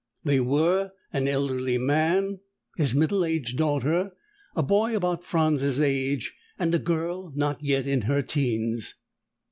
[0.23, 2.39] They were an elderly man,
[2.75, 4.13] his middle aged daughter,
[4.55, 8.95] a boy about Franz's age and a girl not yet in her teens.